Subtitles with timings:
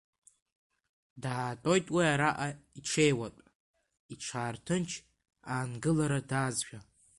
[1.21, 3.41] Даатәоит уи араҟа иҽеиуатә,
[4.13, 4.91] иҽаарҭынч,
[5.53, 6.79] аангылара даазшәа.